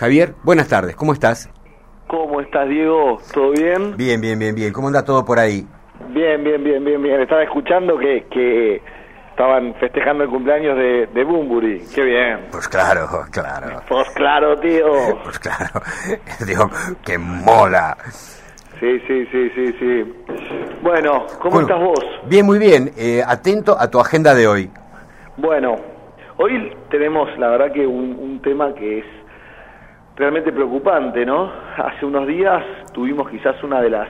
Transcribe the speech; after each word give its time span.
Javier, 0.00 0.32
buenas 0.44 0.66
tardes, 0.66 0.96
¿cómo 0.96 1.12
estás? 1.12 1.50
¿Cómo 2.06 2.40
estás, 2.40 2.66
Diego? 2.70 3.18
¿Todo 3.34 3.50
bien? 3.50 3.98
Bien, 3.98 4.18
bien, 4.18 4.38
bien, 4.38 4.54
bien. 4.54 4.72
¿Cómo 4.72 4.86
anda 4.86 5.04
todo 5.04 5.26
por 5.26 5.38
ahí? 5.38 5.66
Bien, 6.08 6.42
bien, 6.42 6.64
bien, 6.64 6.82
bien, 6.82 7.02
bien. 7.02 7.20
Estaba 7.20 7.42
escuchando 7.42 7.98
que, 7.98 8.24
que 8.30 8.80
estaban 9.28 9.74
festejando 9.74 10.24
el 10.24 10.30
cumpleaños 10.30 10.78
de, 10.78 11.06
de 11.12 11.22
Bumburi. 11.22 11.82
Qué 11.94 12.02
bien. 12.02 12.46
Pues 12.50 12.66
claro, 12.66 13.06
claro. 13.30 13.82
Pues 13.86 14.08
claro, 14.12 14.56
tío. 14.58 14.86
Pues 15.22 15.38
claro. 15.38 15.82
Digo, 16.46 16.70
que 17.04 17.18
mola. 17.18 17.94
Sí, 18.80 19.00
sí, 19.06 19.26
sí, 19.30 19.50
sí, 19.54 19.74
sí. 19.78 20.14
Bueno, 20.80 21.26
¿cómo 21.42 21.60
estás 21.60 21.78
vos? 21.78 22.02
Bien, 22.24 22.46
muy 22.46 22.58
bien. 22.58 22.90
Eh, 22.96 23.22
atento 23.26 23.76
a 23.78 23.90
tu 23.90 24.00
agenda 24.00 24.34
de 24.34 24.48
hoy. 24.48 24.70
Bueno, 25.36 25.76
hoy 26.38 26.74
tenemos, 26.90 27.28
la 27.38 27.48
verdad 27.48 27.70
que 27.70 27.86
un, 27.86 28.18
un 28.18 28.40
tema 28.40 28.72
que 28.74 29.00
es 29.00 29.19
realmente 30.20 30.52
preocupante, 30.52 31.24
¿no? 31.24 31.50
Hace 31.78 32.04
unos 32.04 32.26
días 32.26 32.62
tuvimos 32.92 33.30
quizás 33.30 33.62
una 33.64 33.80
de 33.80 33.88
las 33.88 34.08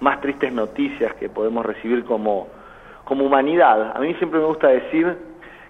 más 0.00 0.20
tristes 0.22 0.50
noticias 0.50 1.14
que 1.16 1.28
podemos 1.28 1.64
recibir 1.64 2.04
como, 2.04 2.48
como 3.04 3.26
humanidad. 3.26 3.94
A 3.94 4.00
mí 4.00 4.14
siempre 4.14 4.40
me 4.40 4.46
gusta 4.46 4.68
decir 4.68 5.14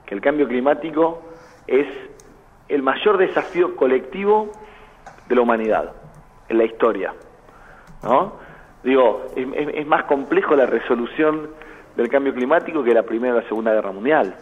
que 0.06 0.14
el 0.14 0.20
cambio 0.20 0.46
climático 0.46 1.20
es 1.66 1.86
el 2.68 2.82
mayor 2.82 3.18
desafío 3.18 3.74
colectivo 3.74 4.52
de 5.28 5.34
la 5.34 5.40
humanidad 5.40 5.92
en 6.48 6.58
la 6.58 6.64
historia. 6.64 7.12
¿no? 8.04 8.34
Digo, 8.84 9.26
es, 9.34 9.86
más 9.86 10.04
complejo 10.04 10.54
la 10.54 10.66
resolución 10.66 11.50
del 11.96 12.08
cambio 12.08 12.32
climático 12.32 12.84
que 12.84 12.94
la 12.94 13.02
Primera 13.02 13.34
o 13.34 13.40
la 13.40 13.48
Segunda 13.48 13.72
Guerra 13.72 13.90
Mundial, 13.90 14.36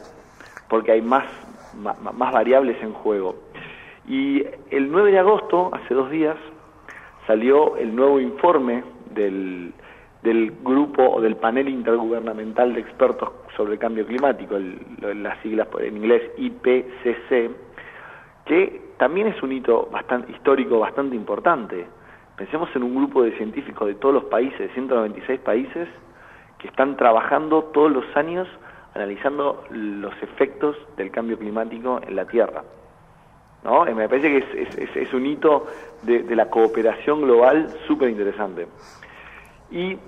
porque 0.68 0.92
hay 0.92 1.00
más, 1.00 1.24
más, 1.74 2.32
variables 2.32 2.76
en 2.82 2.92
juego. 2.92 3.36
Y 4.06 4.44
el 4.70 4.90
9 4.90 5.12
de 5.12 5.18
agosto, 5.18 5.70
hace 5.72 5.94
dos 5.94 6.10
días, 6.10 6.36
salió 7.26 7.76
el 7.76 7.94
nuevo 7.94 8.20
informe 8.20 8.84
del, 9.14 9.72
del 10.22 10.52
grupo 10.62 11.02
o 11.02 11.20
del 11.20 11.36
panel 11.36 11.68
intergubernamental 11.68 12.74
de 12.74 12.80
expertos 12.80 13.30
sobre 13.56 13.74
el 13.74 13.78
cambio 13.78 14.06
climático, 14.06 14.56
las 15.00 15.38
siglas 15.40 15.68
en 15.80 15.96
inglés 15.96 16.22
IPCC, 16.36 17.50
que 18.44 18.82
también 18.98 19.28
es 19.28 19.42
un 19.42 19.52
hito 19.52 19.88
bastante 19.90 20.32
histórico 20.32 20.78
bastante 20.78 21.16
importante 21.16 21.86
Pensemos 22.36 22.68
en 22.74 22.82
un 22.82 22.96
grupo 22.96 23.22
de 23.22 23.36
científicos 23.36 23.86
de 23.86 23.94
todos 23.94 24.12
los 24.12 24.24
países, 24.24 24.70
196 24.72 25.38
países, 25.40 25.88
que 26.58 26.66
están 26.66 26.96
trabajando 26.96 27.64
todos 27.72 27.92
los 27.92 28.04
años 28.16 28.48
analizando 28.94 29.64
los 29.70 30.12
efectos 30.20 30.76
del 30.96 31.12
cambio 31.12 31.38
climático 31.38 32.00
en 32.04 32.16
la 32.16 32.26
Tierra. 32.26 32.64
¿No? 33.64 33.84
Me 33.86 34.08
parece 34.08 34.28
que 34.28 35.00
es, 35.00 35.14
un 35.14 35.24
hito 35.24 35.66
de, 36.02 36.36
la 36.36 36.50
cooperación 36.50 37.22
global 37.22 37.68
súper 37.86 38.10
interesante. 38.10 38.66
Y 39.70 39.98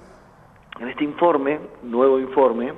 en 0.79 0.89
este 0.89 1.05
informe, 1.05 1.59
nuevo 1.83 2.21
informe, 2.21 2.75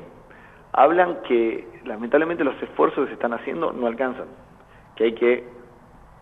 hablan 0.72 1.18
que 1.26 1.66
lamentablemente 1.84 2.44
los 2.44 2.60
esfuerzos 2.62 3.04
que 3.04 3.08
se 3.08 3.14
están 3.14 3.32
haciendo 3.32 3.72
no 3.72 3.88
alcanzan, 3.88 4.28
que 4.94 5.04
hay 5.04 5.12
que 5.14 5.44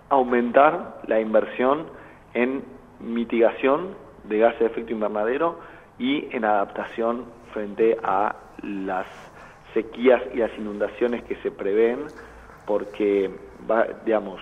aumentar 0.09 1.03
la 1.07 1.21
inversión 1.21 1.87
en 2.33 2.65
mitigación 3.01 3.95
de 4.25 4.39
gases 4.39 4.61
de 4.61 4.67
efecto 4.67 4.93
invernadero 4.93 5.59
y 5.99 6.35
en 6.35 6.47
adaptación 6.47 7.27
frente 7.53 7.99
a 8.03 8.37
las 8.63 9.07
sequías 9.75 10.23
y 10.33 10.39
las 10.39 10.57
inundaciones 10.59 11.23
que 11.25 11.37
se 11.37 11.51
prevén, 11.51 12.07
porque, 12.67 13.31
va, 13.71 13.87
digamos, 14.05 14.41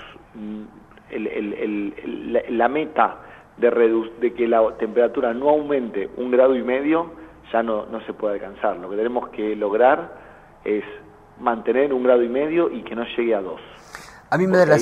la, 2.50 2.68
meta 2.68 3.18
de, 3.56 4.10
de 4.20 4.34
que 4.34 4.48
la 4.48 4.76
temperatura 4.78 5.32
no 5.34 5.50
aumente 5.50 6.10
un 6.16 6.30
grado 6.30 6.56
y 6.56 6.62
medio 6.62 7.12
ya 7.52 7.62
no, 7.62 7.86
no 7.86 8.00
se 8.06 8.12
puede 8.14 8.34
alcanzar. 8.34 8.76
Lo 8.78 8.90
que 8.90 8.96
tenemos 8.96 9.28
que 9.28 9.54
lograr 9.54 10.12
es 10.64 10.84
mantener 11.38 11.92
un 11.92 12.02
grado 12.02 12.22
y 12.22 12.28
medio 12.28 12.70
y 12.70 12.82
que 12.82 12.94
no 12.94 13.04
llegue 13.16 13.34
a 13.34 13.40
dos. 13.40 13.60
A 14.30 14.38
mí 14.38 14.46
me 14.46 14.56
da 14.56 14.66
la, 14.66 14.76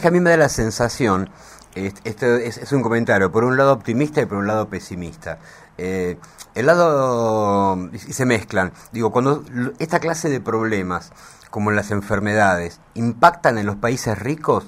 que 0.00 0.08
a 0.08 0.10
mí 0.10 0.20
me 0.20 0.30
da 0.30 0.36
la 0.36 0.48
sensación 0.48 1.28
este 1.74 2.46
es, 2.46 2.72
un 2.72 2.82
comentario, 2.82 3.32
por 3.32 3.44
un 3.44 3.56
lado 3.56 3.72
optimista 3.72 4.20
y 4.20 4.26
por 4.26 4.38
un 4.38 4.46
lado 4.46 4.68
pesimista. 4.68 5.38
Eh, 5.78 6.18
el 6.54 6.66
lado, 6.66 7.90
y 7.92 7.98
se 7.98 8.26
mezclan, 8.26 8.72
digo, 8.92 9.10
cuando 9.10 9.44
esta 9.78 10.00
clase 10.00 10.28
de 10.28 10.40
problemas, 10.40 11.12
como 11.50 11.70
las 11.70 11.90
enfermedades, 11.90 12.80
impactan 12.94 13.58
en 13.58 13.66
los 13.66 13.76
países 13.76 14.18
ricos, 14.18 14.66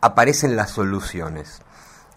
aparecen 0.00 0.56
las 0.56 0.70
soluciones. 0.70 1.62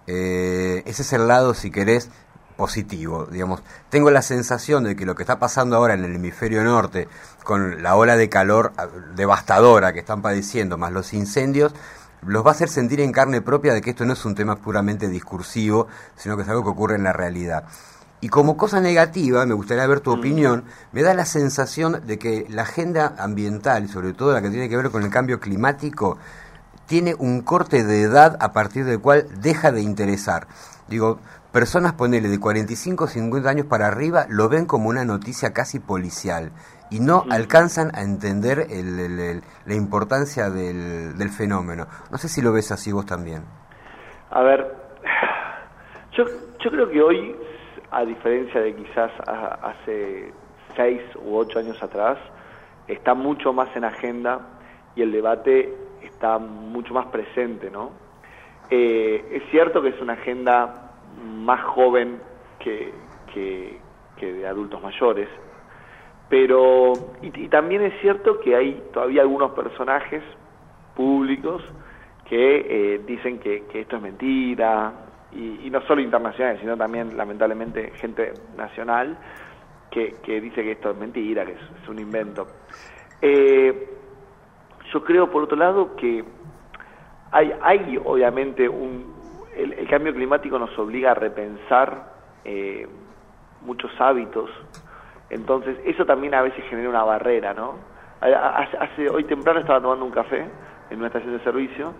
Eh, 0.08 0.84
ese 0.86 1.02
es 1.02 1.14
el 1.14 1.28
lado, 1.28 1.54
si 1.54 1.72
querés, 1.72 2.10
positivo, 2.58 3.28
digamos. 3.28 3.62
Tengo 3.90 4.12
la 4.12 4.22
sensación 4.22 4.84
de 4.84 4.96
que 4.96 5.06
lo 5.06 5.16
que 5.16 5.24
está 5.24 5.40
pasando 5.40 5.78
ahora 5.78 5.94
en 5.94 6.04
el 6.04 6.16
hemisferio 6.16 6.64
norte, 6.64 7.08
con 7.44 7.82
la 7.82 7.96
ola 7.96 8.18
de 8.18 8.28
calor 8.28 8.74
ah, 8.78 8.88
devastadora 9.16 9.94
que 9.94 10.00
están 10.00 10.22
padeciendo, 10.22 10.78
más 10.78 10.92
los 10.92 11.14
incendios, 11.14 11.74
los 12.24 12.46
va 12.46 12.50
a 12.50 12.54
hacer 12.54 12.68
sentir 12.68 13.00
en 13.00 13.12
carne 13.12 13.42
propia 13.42 13.74
de 13.74 13.82
que 13.82 13.92
esto 13.92 14.06
no 14.06 14.14
es 14.14 14.26
un 14.26 14.36
tema 14.36 14.58
puramente 14.58 15.08
discursivo, 15.08 15.88
sino 16.18 16.36
que 16.36 16.44
es 16.44 16.50
algo 16.50 16.64
que 16.64 16.70
ocurre 16.70 16.96
en 16.96 17.04
la 17.04 17.14
realidad. 17.14 17.66
Y 18.20 18.30
como 18.30 18.58
cosa 18.58 18.82
negativa, 18.82 19.46
me 19.46 19.54
gustaría 19.54 19.86
ver 19.86 20.00
tu 20.00 20.16
mm. 20.16 20.20
opinión, 20.20 20.64
me 20.92 21.04
da 21.04 21.14
la 21.14 21.26
sensación 21.26 22.02
de 22.08 22.18
que 22.18 22.46
la 22.50 22.64
agenda 22.64 23.16
ambiental, 23.20 23.86
y 23.86 23.88
sobre 23.88 24.14
todo 24.14 24.34
la 24.34 24.42
que 24.42 24.50
tiene 24.50 24.70
que 24.70 24.78
ver 24.78 24.90
con 24.90 25.04
el 25.04 25.10
cambio 25.10 25.40
climático, 25.40 26.18
tiene 26.88 27.16
un 27.20 27.42
corte 27.42 27.84
de 27.84 28.02
edad 28.02 28.38
a 28.40 28.54
partir 28.54 28.86
del 28.86 29.00
cual 29.00 29.28
deja 29.42 29.72
de 29.72 29.82
interesar. 29.82 30.48
Digo, 30.88 31.20
personas, 31.52 31.94
ponele, 31.94 32.30
de 32.30 32.40
45 32.40 33.04
o 33.04 33.08
50 33.08 33.50
años 33.50 33.66
para 33.68 33.88
arriba, 33.88 34.26
lo 34.30 34.50
ven 34.50 34.66
como 34.66 34.90
una 34.90 35.06
noticia 35.06 35.54
casi 35.54 35.80
policial 35.80 36.52
y 36.90 37.00
no 37.00 37.26
alcanzan 37.30 37.92
a 37.94 38.02
entender 38.02 38.68
la 39.66 39.76
importancia 39.76 40.50
del, 40.50 41.30
fenómeno. 41.30 41.88
No 42.10 42.18
sé 42.18 42.30
si 42.30 42.42
lo 42.42 42.54
ves 42.54 42.72
así 42.72 42.92
vos 42.92 43.06
también. 43.06 43.44
A 44.30 44.42
ver, 44.42 44.74
yo, 46.18 46.24
yo 46.64 46.72
creo 46.72 46.90
que 46.90 47.02
hoy, 47.02 47.36
a 47.92 48.06
diferencia 48.06 48.62
de 48.62 48.75
quizás 48.75 49.12
hace 49.28 50.31
seis 50.75 51.02
u 51.16 51.38
ocho 51.38 51.59
años 51.59 51.81
atrás, 51.81 52.18
está 52.88 53.14
mucho 53.14 53.53
más 53.53 53.75
en 53.75 53.84
agenda 53.84 54.42
y 54.96 55.02
el 55.02 55.12
debate 55.12 55.74
está 56.02 56.38
mucho 56.38 56.94
más 56.94 57.08
presente, 57.08 57.70
¿no? 57.70 57.92
Eh, 58.70 59.25
es 59.31 59.44
cierto 59.52 59.81
que 59.81 59.90
es 59.90 60.02
una 60.02 60.14
agenda 60.14 60.92
más 61.24 61.62
joven 61.64 62.20
que, 62.59 62.94
que 63.34 63.80
de 64.34 64.48
adultos 64.48 64.81
mayores, 64.81 65.30
pero, 66.30 66.94
y, 67.22 67.48
también 67.48 67.81
es 67.84 67.94
cierto 68.02 68.40
que 68.40 68.56
hay 68.56 68.84
todavía 68.94 69.22
algunos 69.22 69.52
personajes 69.52 70.22
públicos 70.96 71.64
que 72.28 72.96
eh, 72.96 73.02
dicen 73.06 73.40
que, 73.40 73.64
esto 73.74 73.96
es 73.96 74.02
mentira, 74.02 74.92
y, 75.32 75.70
no 75.70 75.82
solo 75.82 76.02
internacionales, 76.02 76.60
sino 76.62 76.78
también 76.78 77.18
lamentablemente 77.18 77.92
gente 77.96 78.34
nacional 78.56 79.18
que, 79.92 80.16
dice 80.26 80.64
que 80.64 80.72
esto 80.74 80.92
es 80.92 80.98
mentira, 80.98 81.46
que 81.46 81.54
es, 81.54 81.90
un 81.90 82.00
invento. 82.00 82.48
Eh, 83.22 83.90
yo 84.94 85.04
creo, 85.04 85.30
por 85.30 85.44
otro 85.44 85.58
lado, 85.58 85.96
que 85.96 86.24
hay, 87.32 87.54
hay 87.62 88.00
obviamente 88.04 88.68
un... 88.70 89.16
El, 89.56 89.88
cambio 89.88 90.14
climático 90.14 90.60
nos 90.60 90.78
obliga 90.78 91.12
a 91.12 91.14
repensar 91.16 92.14
eh, 92.46 92.88
muchos 93.62 93.90
hábitos 94.00 94.52
entonces, 95.30 95.78
eso 95.86 96.06
también 96.06 96.34
a 96.34 96.42
veces 96.42 96.64
genera 96.70 96.90
una 96.90 97.04
barrera, 97.04 97.54
¿no? 97.54 97.76
Hace, 98.22 99.10
hoy 99.10 99.26
temprano 99.26 99.60
estaba 99.60 99.82
tomando 99.82 100.06
un 100.06 100.12
café 100.12 100.46
en 100.90 100.98
una 100.98 101.08
estación 101.08 101.38
de 101.38 101.44
servicio, 101.44 101.94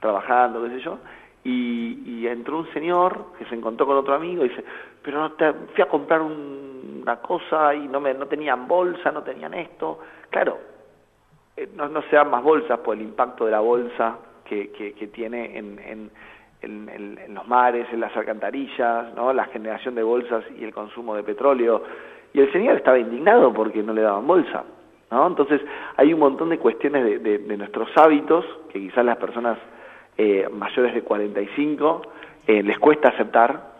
trabajando, 0.00 0.62
qué 0.64 0.70
sé 0.70 0.80
yo, 0.80 0.98
y, 1.44 2.26
entró 2.26 2.58
un 2.58 2.72
señor 2.72 3.32
que 3.38 3.44
se 3.46 3.54
encontró 3.56 3.86
con 3.86 3.96
otro 3.96 4.14
amigo 4.14 4.44
y 4.44 4.50
dice, 4.50 4.62
pero 5.02 5.18
no 5.18 5.32
te, 5.32 5.52
fui 5.74 5.82
a 5.82 5.88
comprar 5.88 6.20
una 6.22 7.16
cosa 7.16 7.74
y 7.74 7.88
no, 7.88 7.98
me, 8.00 8.14
no 8.14 8.26
tenían 8.26 8.68
bolsa, 8.68 9.10
no 9.10 9.22
tenían 9.22 9.54
esto. 9.54 9.98
Claro, 10.28 10.58
eh, 11.56 11.68
no, 11.74 11.88
no 11.88 12.02
se 12.02 12.16
dan 12.16 12.30
más 12.30 12.42
bolsas 12.42 12.78
por 12.80 12.96
el 12.96 13.02
impacto 13.02 13.46
de 13.46 13.50
la 13.50 13.60
bolsa 13.60 14.18
que, 14.44 14.70
que, 14.70 15.06
tiene 15.08 15.58
en, 15.58 15.78
en, 15.78 16.10
en, 16.62 17.18
en, 17.18 17.34
los 17.34 17.46
mares, 17.46 17.86
en 17.92 18.00
las 18.00 18.16
alcantarillas, 18.16 19.14
¿no? 19.14 19.32
la 19.32 19.46
generación 19.46 19.94
de 19.94 20.02
bolsas 20.02 20.44
y 20.58 20.64
el 20.64 20.72
consumo 20.72 21.14
de 21.14 21.22
petróleo 21.22 21.82
y 22.32 22.40
el 22.40 22.52
señor 22.52 22.76
estaba 22.76 22.98
indignado 22.98 23.52
porque 23.52 23.82
no 23.82 23.92
le 23.92 24.02
daban 24.02 24.26
bolsa. 24.26 24.64
¿no? 25.10 25.26
Entonces 25.26 25.60
hay 25.96 26.12
un 26.12 26.20
montón 26.20 26.50
de 26.50 26.58
cuestiones 26.58 27.22
de, 27.22 27.38
de, 27.38 27.56
nuestros 27.56 27.88
hábitos 27.96 28.44
que 28.72 28.80
quizás 28.80 29.04
las 29.04 29.16
personas 29.16 29.58
eh, 30.22 30.46
mayores 30.52 30.92
de 30.92 31.00
45 31.00 32.02
eh, 32.46 32.62
les 32.62 32.78
cuesta 32.78 33.08
aceptar, 33.08 33.70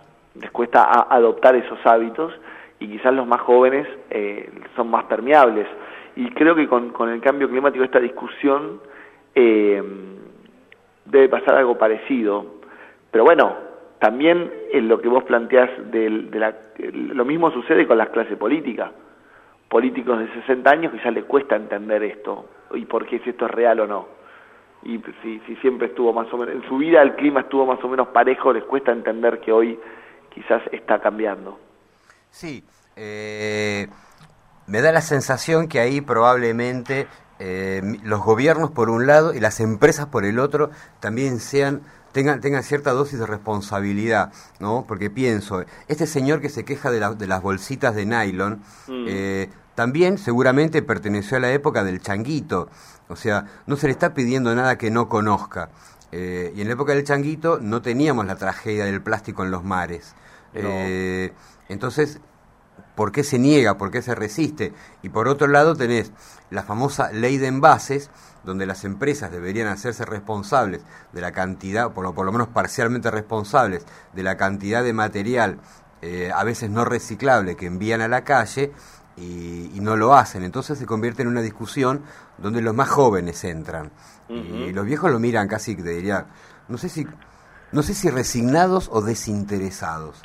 les 0.41 0.51
cuesta 0.51 0.85
adoptar 1.11 1.55
esos 1.55 1.79
hábitos 1.85 2.33
y 2.79 2.89
quizás 2.89 3.13
los 3.13 3.27
más 3.27 3.43
jóvenes 3.43 3.87
eh, 4.09 4.49
son 4.75 4.89
más 4.89 5.05
permeables. 5.05 5.67
Y 6.17 6.31
creo 6.31 6.55
que 6.55 6.67
con, 6.67 6.93
con, 6.93 7.11
el 7.11 7.21
cambio 7.21 7.47
climático 7.47 7.85
esta 7.85 8.01
discusión 8.01 8.81
debe 9.35 11.29
pasar 11.29 11.57
algo 11.57 11.77
parecido. 11.77 12.47
Pero 13.11 13.25
bueno, 13.25 13.55
también 13.99 14.51
en 14.73 14.89
lo 14.89 14.99
que 14.99 15.09
vos 15.09 15.25
planteás 15.25 15.69
de, 15.93 16.09
la, 16.33 16.55
lo 16.79 17.27
mismo 17.27 17.51
sucede 17.51 17.87
con 17.87 17.99
las 17.99 18.09
clases 18.09 18.39
políticas. 18.39 18.93
Políticos 19.69 20.21
de 20.21 20.33
60 20.41 20.71
años 20.71 20.93
que 20.93 21.05
ya 21.05 21.11
les 21.11 21.25
cuesta 21.25 21.55
entender 21.55 22.03
esto 22.03 22.47
y 22.73 22.87
por 22.87 23.05
qué 23.05 23.19
si 23.19 23.29
esto 23.29 23.45
es 23.45 23.51
real 23.51 23.81
o 23.81 23.87
no. 23.87 24.20
Y 24.82 24.99
si, 25.23 25.41
si 25.41 25.56
siempre 25.56 25.88
estuvo 25.88 26.12
más 26.12 26.32
o 26.32 26.38
menos, 26.38 26.55
en 26.55 26.69
su 26.69 26.79
vida 26.79 27.03
el 27.03 27.15
clima 27.17 27.41
estuvo 27.41 27.67
más 27.67 27.82
o 27.85 27.88
menos 27.88 28.09
parejo, 28.09 28.53
les 28.53 28.65
cuesta 28.65 28.93
entender 28.93 29.41
que 29.41 29.53
hoy 29.53 29.79
quizás 30.32 30.62
está 30.73 31.00
cambiando. 31.00 31.59
Sí, 32.31 32.65
eh, 32.97 33.88
me 34.67 34.81
da 34.81 34.93
la 34.93 35.00
sensación 35.00 35.69
que 35.69 35.81
ahí 35.81 36.00
probablemente 36.00 37.06
eh, 37.38 37.82
los 38.05 38.21
gobiernos 38.23 38.71
por 38.71 38.88
un 38.88 39.06
lado 39.06 39.35
y 39.35 39.41
las 39.41 39.61
empresas 39.61 40.06
por 40.06 40.25
el 40.25 40.38
otro 40.38 40.71
también 41.00 41.41
sean 41.41 41.83
tengan, 42.12 42.41
tengan 42.41 42.62
cierta 42.62 42.93
dosis 42.93 43.19
de 43.19 43.26
responsabilidad, 43.26 44.33
¿no? 44.59 44.85
Porque 44.87 45.11
pienso, 45.11 45.65
este 45.88 46.06
señor 46.06 46.41
que 46.41 46.49
se 46.49 46.65
queja 46.65 46.91
de, 46.91 47.00
de 47.17 47.26
las 47.26 47.43
bolsitas 47.43 47.94
de 47.94 48.06
nylon, 48.06 48.62
mm. 48.88 49.05
eh, 49.09 49.49
también 49.81 50.19
seguramente 50.19 50.82
perteneció 50.82 51.38
a 51.38 51.41
la 51.41 51.53
época 51.53 51.85
del 51.85 52.03
changuito, 52.03 52.69
o 53.09 53.17
sea, 53.17 53.47
no 53.65 53.77
se 53.77 53.87
le 53.87 53.93
está 53.93 54.12
pidiendo 54.12 54.55
nada 54.55 54.77
que 54.77 54.91
no 54.91 55.09
conozca. 55.09 55.71
Eh, 56.12 56.53
y 56.55 56.61
en 56.61 56.67
la 56.67 56.75
época 56.75 56.93
del 56.93 57.03
changuito 57.03 57.61
no 57.62 57.81
teníamos 57.81 58.27
la 58.27 58.37
tragedia 58.37 58.85
del 58.85 59.00
plástico 59.00 59.43
en 59.43 59.50
los 59.50 59.65
mares. 59.65 60.15
Eh, 60.53 61.32
entonces, 61.71 62.21
¿por 62.94 63.11
qué 63.11 63.25
se 63.25 63.38
niega? 63.38 63.79
¿Por 63.79 63.91
qué 63.91 64.03
se 64.03 64.15
resiste? 64.15 64.75
Y 65.00 65.09
por 65.09 65.29
otro 65.29 65.47
lado 65.47 65.75
tenés 65.75 66.12
la 66.50 66.62
famosa 66.62 67.11
ley 67.11 67.38
de 67.38 67.47
envases, 67.47 68.11
donde 68.44 68.67
las 68.67 68.85
empresas 68.85 69.33
deberían 69.33 69.69
hacerse 69.69 70.05
responsables 70.05 70.83
de 71.15 71.23
la 71.23 71.33
cantidad, 71.33 71.94
por 71.94 72.05
lo, 72.05 72.15
por 72.15 72.26
lo 72.26 72.33
menos 72.33 72.49
parcialmente 72.49 73.11
responsables, 73.11 73.87
de 74.12 74.23
la 74.25 74.37
cantidad 74.37 74.85
de 74.85 74.93
material 74.93 75.59
eh, 76.03 76.31
a 76.35 76.44
veces 76.44 76.71
no 76.71 76.87
reciclable 76.87 77.56
que 77.56 77.67
envían 77.67 78.00
a 78.00 78.09
la 78.09 78.25
calle 78.25 78.73
y, 79.17 79.81
no 79.81 79.97
lo 79.97 80.15
hacen. 80.15 80.43
Entonces 80.45 80.79
se 80.79 80.87
convierte 80.87 81.23
en 81.23 81.29
una 81.29 81.41
discusión 81.41 82.03
donde 82.39 82.61
los 82.62 82.75
más 82.75 82.89
jóvenes 82.89 83.43
entran. 83.45 83.91
Y 84.29 84.73
los 84.73 84.87
viejos 84.87 85.11
lo 85.11 85.19
miran 85.19 85.49
casi, 85.49 85.75
te 85.75 85.91
diría, 85.91 86.27
no 86.69 86.77
sé 86.77 86.89
si, 86.89 87.05
no 87.73 87.83
sé 87.83 87.95
si 87.95 88.11
resignados 88.11 88.89
o 88.93 89.01
desinteresados. 89.01 90.23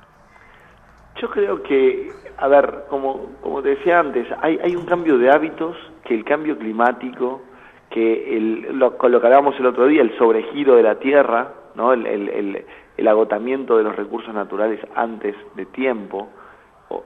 Yo 1.19 1.29
creo 1.31 1.63
que, 1.63 2.11
a 2.37 2.47
ver, 2.47 2.85
como, 2.89 3.31
como 3.41 3.63
te 3.63 3.69
decía 3.69 3.99
antes, 3.99 4.27
hay, 4.41 4.59
hay 4.61 4.75
un 4.75 4.85
cambio 4.85 5.17
de 5.17 5.31
hábitos 5.31 5.75
que 6.03 6.13
el 6.13 6.23
cambio 6.23 6.57
climático, 6.57 7.41
que 7.89 8.37
el, 8.37 8.77
lo, 8.77 8.97
lo 9.01 9.21
que 9.21 9.27
hablábamos 9.27 9.55
el 9.59 9.65
otro 9.65 9.87
día, 9.87 10.01
el 10.01 10.15
sobregiro 10.17 10.75
de 10.75 10.83
la 10.83 10.99
Tierra, 10.99 11.53
¿no? 11.75 11.93
el, 11.93 12.05
el, 12.05 12.65
el, 12.97 13.07
agotamiento 13.07 13.77
de 13.77 13.83
los 13.83 13.95
recursos 13.95 14.33
naturales 14.33 14.79
antes 14.95 15.35
de 15.55 15.65
tiempo, 15.65 16.29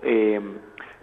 eh, 0.01 0.41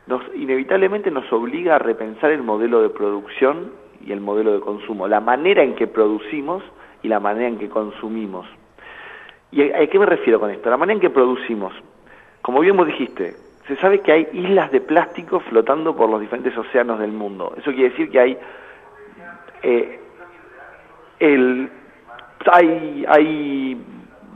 nos, 0.07 0.23
inevitablemente 0.35 1.11
nos 1.11 1.31
obliga 1.33 1.77
a 1.77 1.79
repensar 1.79 2.31
el 2.31 2.43
modelo 2.43 2.83
de 2.83 2.91
producción 2.91 3.73
y 4.05 4.13
el 4.13 4.21
modelo 4.21 4.53
de 4.53 4.61
consumo, 4.61 5.09
la 5.09 5.21
manera 5.21 5.63
en 5.63 5.75
que 5.75 5.87
producimos 5.87 6.63
y 7.03 7.09
la 7.09 7.21
manera 7.21 7.49
en 7.49 7.59
que 7.59 7.69
consumimos. 7.69 8.47
¿Y 9.51 9.63
a, 9.63 9.87
qué 9.87 9.99
me 9.99 10.07
refiero 10.07 10.39
con 10.39 10.51
esto? 10.51 10.71
La 10.71 10.77
manera 10.77 10.95
en 10.95 11.01
que 11.01 11.11
producimos. 11.11 11.73
Como 12.43 12.61
bien 12.61 12.77
vos 12.77 12.87
dijiste, 12.87 13.35
se 13.67 13.77
sabe 13.77 14.01
que 14.01 14.13
hay 14.13 14.29
islas 14.33 14.71
de 14.71 14.81
plástico 14.81 15.41
flotando 15.41 15.97
por 15.97 16.09
los 16.09 16.21
diferentes 16.21 16.57
océanos 16.57 17.01
del 17.01 17.13
mundo. 17.13 17.53
Eso 17.57 17.73
quiere 17.73 17.91
decir 17.91 18.11
que 18.11 18.21
hay 18.21 18.39
eh, 19.63 20.01
el, 21.19 21.71
hay, 22.53 23.05
hay 23.09 23.83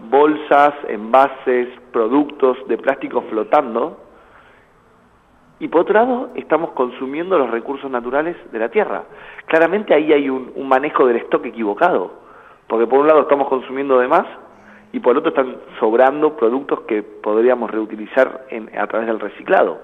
bolsas, 0.09 0.75
envases, 0.89 1.69
productos 1.93 2.57
de 2.67 2.79
plástico 2.79 3.23
flotando 3.31 4.10
y 5.61 5.69
por 5.69 5.83
otro 5.83 5.95
lado 5.95 6.31
estamos 6.35 6.71
consumiendo 6.71 7.39
los 7.39 7.51
recursos 7.51 7.91
naturales 7.91 8.35
de 8.51 8.59
la 8.59 8.71
tierra. 8.71 9.05
Claramente 9.45 9.95
ahí 9.95 10.11
hay 10.11 10.31
un, 10.31 10.53
manejo 10.67 11.07
del 11.07 11.19
stock 11.19 11.45
equivocado, 11.45 12.15
porque 12.67 12.87
por 12.87 13.01
un 13.01 13.07
lado 13.07 13.21
estamos 13.21 13.47
consumiendo 13.49 13.99
de 13.99 14.09
más 14.09 14.25
y 14.93 15.01
por 15.01 15.17
otro 15.19 15.29
están 15.29 15.57
sobrando 15.79 16.35
productos 16.35 16.81
que 16.83 17.03
podríamos 17.03 17.71
reutilizar 17.71 18.47
a 18.77 18.87
través 18.87 19.07
del 19.07 19.21
reciclado. 19.21 19.79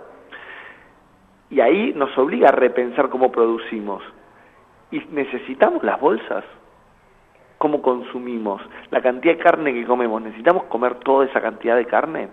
Y 1.51 1.61
ahí 1.61 1.93
nos 1.95 2.17
obliga 2.17 2.49
a 2.49 2.53
repensar 2.53 3.11
cómo 3.11 3.31
producimos. 3.31 4.03
¿Y 4.91 5.01
necesitamos 5.11 5.85
las 5.85 6.01
bolsas? 6.01 6.45
¿Cómo 7.59 7.83
consumimos? 7.83 8.63
La 8.91 9.03
cantidad 9.03 9.35
de 9.35 9.43
carne 9.43 9.75
que 9.75 9.85
comemos, 9.85 10.23
¿necesitamos 10.23 10.65
comer 10.65 10.97
toda 10.97 11.27
esa 11.27 11.41
cantidad 11.43 11.77
de 11.77 11.85
carne? 11.85 12.29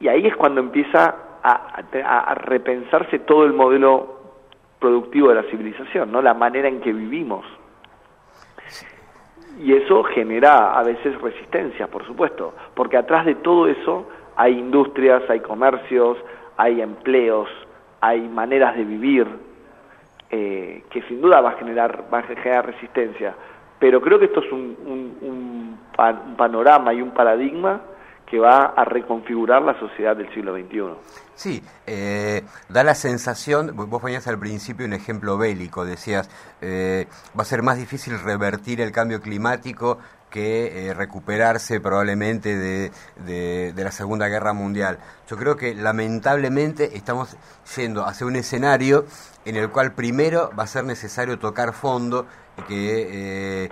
Y 0.00 0.08
ahí 0.08 0.26
es 0.26 0.34
cuando 0.34 0.60
empieza 0.60 1.14
a, 1.42 2.34
repensarse 2.34 3.20
todo 3.20 3.44
el 3.44 3.52
modelo 3.52 4.20
productivo 4.78 5.28
de 5.28 5.36
la 5.36 5.42
civilización, 5.44 6.12
¿no? 6.12 6.22
La 6.22 6.34
manera 6.34 6.68
en 6.68 6.80
que 6.80 6.92
vivimos. 6.92 7.44
Y 9.60 9.74
eso 9.74 10.02
genera 10.04 10.78
a 10.78 10.82
veces 10.82 11.20
resistencia, 11.20 11.86
por 11.88 12.06
supuesto, 12.06 12.54
porque 12.74 12.96
atrás 12.96 13.26
de 13.26 13.34
todo 13.36 13.68
eso 13.68 14.08
hay 14.36 14.58
industrias, 14.58 15.22
hay 15.28 15.40
comercios, 15.40 16.16
hay 16.56 16.80
empleos, 16.80 17.48
hay 18.00 18.20
maneras 18.20 18.76
de 18.76 18.84
vivir 18.84 19.26
eh, 20.30 20.84
que 20.90 21.02
sin 21.02 21.20
duda 21.20 21.40
va 21.40 21.50
a 21.50 21.58
generar 21.58 22.04
va 22.12 22.18
a 22.18 22.22
generar 22.22 22.66
resistencia. 22.66 23.34
Pero 23.78 24.00
creo 24.00 24.18
que 24.18 24.26
esto 24.26 24.40
es 24.40 24.52
un, 24.52 24.76
un 25.20 25.78
panorama 26.36 26.94
y 26.94 27.02
un 27.02 27.10
paradigma 27.10 27.80
que 28.32 28.38
va 28.38 28.72
a 28.74 28.86
reconfigurar 28.86 29.60
la 29.60 29.78
sociedad 29.78 30.16
del 30.16 30.32
siglo 30.32 30.56
XXI. 30.56 30.94
Sí, 31.34 31.62
eh, 31.86 32.42
da 32.70 32.82
la 32.82 32.94
sensación, 32.94 33.72
vos 33.76 34.00
ponías 34.00 34.26
al 34.26 34.38
principio 34.38 34.86
un 34.86 34.94
ejemplo 34.94 35.36
bélico, 35.36 35.84
decías, 35.84 36.30
eh, 36.62 37.08
va 37.38 37.42
a 37.42 37.44
ser 37.44 37.60
más 37.60 37.76
difícil 37.76 38.18
revertir 38.18 38.80
el 38.80 38.90
cambio 38.90 39.20
climático 39.20 39.98
que 40.30 40.88
eh, 40.88 40.94
recuperarse 40.94 41.78
probablemente 41.78 42.56
de, 42.56 42.90
de, 43.16 43.84
la 43.84 43.90
Segunda 43.90 44.28
Guerra 44.28 44.54
Mundial. 44.54 44.98
Yo 45.28 45.36
creo 45.36 45.58
que 45.58 45.74
lamentablemente 45.74 46.96
estamos 46.96 47.36
yendo 47.76 48.06
hacia 48.06 48.26
un 48.26 48.36
escenario 48.36 49.04
en 49.44 49.56
el 49.56 49.68
cual 49.68 49.92
primero 49.92 50.50
va 50.58 50.62
a 50.62 50.66
ser 50.66 50.84
necesario 50.84 51.38
tocar 51.38 51.74
fondo 51.74 52.26
que 52.68 53.64
eh, 53.64 53.68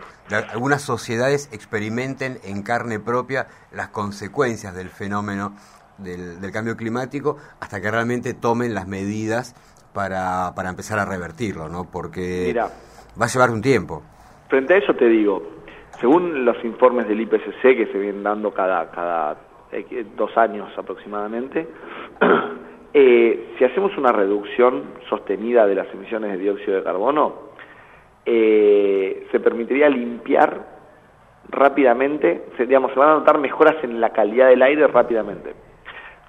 algunas 0.53 0.83
sociedades 0.83 1.51
experimenten 1.53 2.39
en 2.45 2.63
carne 2.63 2.99
propia 2.99 3.47
las 3.73 3.89
consecuencias 3.89 4.75
del 4.75 4.89
fenómeno 4.89 5.55
del, 5.99 6.41
del, 6.41 6.51
cambio 6.51 6.77
climático 6.77 7.37
hasta 7.61 7.81
que 7.81 7.91
realmente 7.91 8.33
tomen 8.33 8.75
las 8.75 8.89
medidas 8.89 9.55
para, 9.93 10.53
para 10.55 10.71
empezar 10.71 10.99
a 10.99 11.05
revertirlo, 11.05 11.69
¿no? 11.69 11.91
Porque 11.91 12.55
va 12.57 13.27
a 13.27 13.29
llevar 13.29 13.51
un 13.51 13.61
tiempo. 13.61 14.03
Frente 14.49 14.75
a 14.75 14.77
eso 14.79 14.95
te 14.95 15.07
digo, 15.07 15.43
según 16.01 16.45
los 16.45 16.63
informes 16.65 17.07
del 17.09 17.21
IPCC 17.21 17.63
que 17.63 17.89
se 17.93 17.99
vienen 17.99 18.23
dando 18.23 18.53
cada, 18.53 18.91
cada 18.91 19.37
eh, 19.73 20.07
dos 20.17 20.37
años 20.37 20.69
aproximadamente, 20.77 21.69
eh, 22.95 23.55
si 23.59 23.65
hacemos 23.65 23.97
una 23.97 24.13
reducción 24.13 24.85
sostenida 25.09 25.67
de 25.67 25.75
las 25.75 25.93
emisiones 25.93 26.33
de 26.33 26.39
dióxido 26.39 26.77
de 26.77 26.83
carbono, 26.83 27.50
eh, 28.25 29.27
se 29.31 29.41
permitiría 29.41 29.89
limpiar 29.89 30.81
rápidamente, 31.49 32.45
se, 32.57 32.67
digamos, 32.67 32.93
se 32.93 32.99
van 32.99 33.11
a 33.11 33.15
notar 33.15 33.39
mejoras 33.39 33.77
en 33.83 34.01
la 34.01 34.11
calidad 34.11 34.49
del 34.49 34.63
aire 34.63 34.87
rápidamente. 34.87 35.55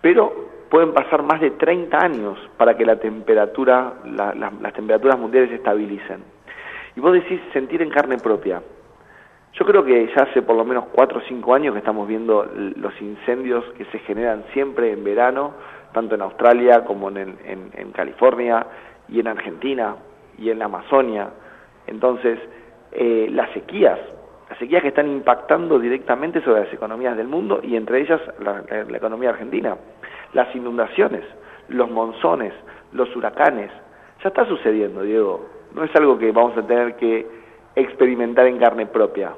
Pero 0.01 0.49
pueden 0.69 0.93
pasar 0.93 1.21
más 1.23 1.41
de 1.41 1.51
30 1.51 1.97
años 1.97 2.37
para 2.57 2.75
que 2.75 2.85
la 2.85 2.95
temperatura, 2.95 3.93
las 4.05 4.73
temperaturas 4.73 5.19
mundiales 5.19 5.49
se 5.49 5.57
estabilicen. 5.57 6.23
Y 6.95 6.99
vos 6.99 7.13
decís 7.13 7.39
sentir 7.53 7.81
en 7.81 7.89
carne 7.89 8.17
propia. 8.17 8.61
Yo 9.53 9.65
creo 9.65 9.83
que 9.83 10.07
ya 10.15 10.23
hace 10.23 10.41
por 10.41 10.55
lo 10.55 10.63
menos 10.63 10.85
cuatro 10.93 11.19
o 11.19 11.21
cinco 11.27 11.53
años 11.53 11.73
que 11.73 11.79
estamos 11.79 12.07
viendo 12.07 12.49
los 12.55 13.01
incendios 13.01 13.65
que 13.77 13.83
se 13.85 13.99
generan 13.99 14.45
siempre 14.53 14.91
en 14.91 15.03
verano, 15.03 15.53
tanto 15.93 16.15
en 16.15 16.21
Australia 16.21 16.85
como 16.85 17.09
en, 17.09 17.37
en, 17.45 17.91
California 17.91 18.65
y 19.09 19.19
en 19.19 19.27
Argentina 19.27 19.97
y 20.37 20.49
en 20.49 20.59
la 20.59 20.65
Amazonia. 20.65 21.29
Entonces, 21.87 22.39
eh, 22.91 23.27
las 23.31 23.51
sequías, 23.51 23.99
las 24.49 24.59
sequías 24.59 24.81
que 24.81 24.89
están 24.89 25.07
impactando 25.07 25.79
directamente 25.79 26.41
sobre 26.41 26.61
las 26.65 26.73
economías 26.73 27.15
del 27.17 27.27
mundo 27.27 27.59
y 27.63 27.75
entre 27.75 28.01
ellas 28.01 28.21
la, 28.39 28.63
la 28.87 28.97
economía 28.97 29.29
argentina, 29.29 29.77
las 30.33 30.53
inundaciones, 30.55 31.23
los 31.69 31.89
monzones, 31.89 32.53
los 32.91 33.13
huracanes, 33.15 33.71
ya 34.23 34.29
está 34.29 34.45
sucediendo, 34.45 35.01
Diego. 35.01 35.49
No 35.73 35.83
es 35.83 35.95
algo 35.95 36.17
que 36.17 36.31
vamos 36.31 36.57
a 36.57 36.67
tener 36.67 36.95
que 36.95 37.25
experimentar 37.75 38.45
en 38.47 38.59
carne 38.59 38.85
propia. 38.85 39.31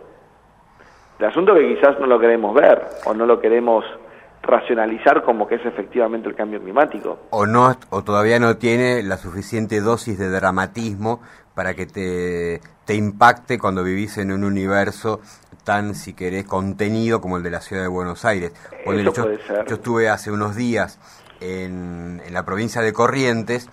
El 1.19 1.25
asunto 1.25 1.53
que 1.53 1.75
quizás 1.75 1.99
no 1.99 2.07
lo 2.07 2.19
queremos 2.19 2.53
ver 2.53 2.81
o 3.05 3.13
no 3.13 3.25
lo 3.25 3.39
queremos 3.39 3.85
racionalizar 4.43 5.23
como 5.23 5.47
que 5.47 5.55
es 5.55 5.65
efectivamente 5.65 6.27
el 6.29 6.35
cambio 6.35 6.61
climático. 6.61 7.17
O 7.31 7.45
no 7.45 7.75
o 7.89 8.03
todavía 8.03 8.39
no 8.39 8.57
tiene 8.57 9.01
la 9.01 9.17
suficiente 9.17 9.81
dosis 9.81 10.19
de 10.19 10.29
dramatismo 10.29 11.21
para 11.55 11.73
que 11.73 11.85
te, 11.85 12.61
te 12.85 12.95
impacte 12.95 13.57
cuando 13.57 13.83
vivís 13.83 14.17
en 14.17 14.31
un 14.31 14.43
universo 14.43 15.21
tan, 15.63 15.95
si 15.95 16.13
querés, 16.13 16.43
contenido 16.45 17.21
como 17.21 17.37
el 17.37 17.43
de 17.43 17.51
la 17.51 17.61
ciudad 17.61 17.83
de 17.83 17.87
Buenos 17.87 18.25
Aires. 18.25 18.51
Eso 18.85 19.13
yo, 19.13 19.65
yo 19.65 19.75
estuve 19.75 20.09
hace 20.09 20.29
unos 20.31 20.55
días 20.55 20.99
en, 21.39 22.21
en, 22.25 22.33
la 22.33 22.43
provincia 22.43 22.81
de 22.81 22.91
Corrientes 22.91 23.69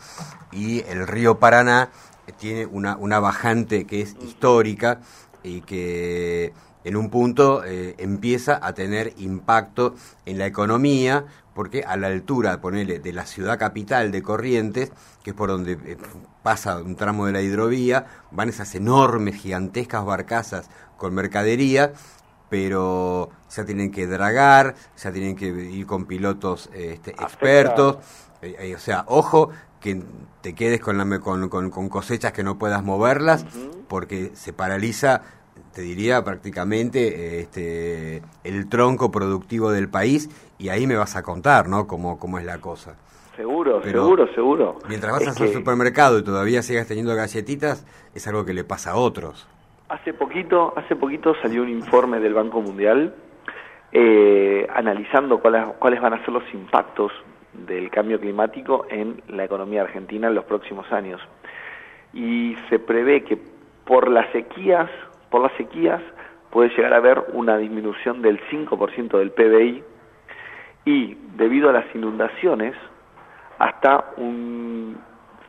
y 0.52 0.84
el 0.88 1.06
río 1.06 1.38
Paraná 1.38 1.90
tiene 2.38 2.66
una, 2.66 2.96
una 2.96 3.18
bajante 3.18 3.86
que 3.86 4.02
es 4.02 4.16
histórica 4.22 5.00
y 5.42 5.62
que 5.62 6.52
en 6.84 6.96
un 6.96 7.10
punto 7.10 7.64
eh, 7.64 7.94
empieza 7.98 8.58
a 8.62 8.74
tener 8.74 9.12
impacto 9.18 9.94
en 10.26 10.38
la 10.38 10.46
economía, 10.46 11.24
porque 11.54 11.82
a 11.82 11.96
la 11.96 12.06
altura, 12.06 12.60
ponele, 12.60 13.00
de 13.00 13.12
la 13.12 13.26
ciudad 13.26 13.58
capital 13.58 14.12
de 14.12 14.22
Corrientes, 14.22 14.92
que 15.22 15.30
es 15.30 15.36
por 15.36 15.50
donde 15.50 15.72
eh, 15.72 15.96
pasa 16.42 16.78
un 16.78 16.96
tramo 16.96 17.26
de 17.26 17.32
la 17.32 17.42
hidrovía, 17.42 18.06
van 18.30 18.48
esas 18.48 18.74
enormes, 18.74 19.36
gigantescas 19.36 20.04
barcazas 20.04 20.70
con 20.96 21.14
mercadería, 21.14 21.92
pero 22.48 23.30
ya 23.50 23.64
tienen 23.64 23.90
que 23.90 24.06
dragar, 24.06 24.74
ya 24.96 25.12
tienen 25.12 25.36
que 25.36 25.46
ir 25.46 25.86
con 25.86 26.06
pilotos 26.06 26.70
este, 26.72 27.10
expertos, 27.12 27.98
eh, 28.42 28.74
o 28.74 28.78
sea, 28.78 29.04
ojo 29.06 29.50
que 29.80 30.02
te 30.42 30.54
quedes 30.54 30.80
con, 30.80 30.98
la, 30.98 31.20
con, 31.20 31.48
con, 31.48 31.88
cosechas 31.88 32.32
que 32.32 32.42
no 32.42 32.58
puedas 32.58 32.84
moverlas, 32.84 33.46
porque 33.88 34.32
se 34.34 34.52
paraliza 34.52 35.22
te 35.74 35.82
diría 35.82 36.24
prácticamente 36.24 37.40
este, 37.40 38.22
el 38.44 38.68
tronco 38.68 39.10
productivo 39.10 39.70
del 39.70 39.88
país 39.88 40.28
y 40.58 40.68
ahí 40.68 40.86
me 40.86 40.96
vas 40.96 41.16
a 41.16 41.22
contar, 41.22 41.68
¿no? 41.68 41.86
Cómo, 41.86 42.18
cómo 42.18 42.38
es 42.38 42.44
la 42.44 42.58
cosa. 42.58 42.96
Seguro, 43.36 43.82
seguro, 43.82 44.26
seguro. 44.34 44.78
Mientras 44.88 45.12
vas 45.12 45.40
al 45.40 45.48
supermercado 45.48 46.18
y 46.18 46.24
todavía 46.24 46.62
sigas 46.62 46.86
teniendo 46.86 47.14
galletitas, 47.14 47.86
es 48.14 48.26
algo 48.28 48.44
que 48.44 48.52
le 48.52 48.64
pasa 48.64 48.90
a 48.90 48.96
otros. 48.96 49.48
Hace 49.88 50.12
poquito, 50.12 50.74
hace 50.76 50.94
poquito 50.94 51.34
salió 51.40 51.62
un 51.62 51.70
informe 51.70 52.20
del 52.20 52.34
Banco 52.34 52.60
Mundial 52.60 53.14
eh, 53.92 54.66
analizando 54.74 55.40
cuáles, 55.40 55.64
cuáles 55.78 56.00
van 56.00 56.14
a 56.14 56.24
ser 56.24 56.30
los 56.30 56.44
impactos 56.52 57.12
del 57.52 57.90
cambio 57.90 58.20
climático 58.20 58.86
en 58.88 59.22
la 59.28 59.44
economía 59.44 59.82
argentina 59.82 60.28
en 60.28 60.34
los 60.34 60.44
próximos 60.44 60.90
años. 60.92 61.20
Y 62.12 62.56
se 62.68 62.78
prevé 62.78 63.24
que 63.24 63.38
por 63.84 64.08
las 64.08 64.30
sequías 64.32 64.90
por 65.30 65.42
las 65.42 65.52
sequías 65.52 66.00
puede 66.50 66.70
llegar 66.70 66.92
a 66.92 66.96
haber 66.96 67.24
una 67.32 67.56
disminución 67.56 68.22
del 68.22 68.40
5% 68.50 69.18
del 69.18 69.30
PBI 69.30 69.84
y 70.84 71.14
debido 71.36 71.70
a 71.70 71.72
las 71.72 71.94
inundaciones 71.94 72.74
hasta 73.58 74.12
un 74.16 74.98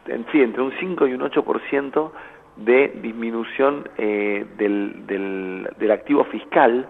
en 0.08 0.26
sí, 0.32 0.42
entre 0.42 0.62
un 0.62 0.72
5 0.80 1.08
y 1.08 1.14
un 1.14 1.22
8% 1.22 2.12
de 2.58 2.88
disminución 3.02 3.88
eh, 3.98 4.46
del, 4.58 5.06
del, 5.06 5.70
del 5.78 5.92
activo 5.92 6.24
fiscal 6.26 6.88